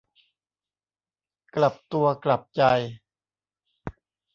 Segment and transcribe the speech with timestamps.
[1.55, 2.61] กลับตัวกลับใจ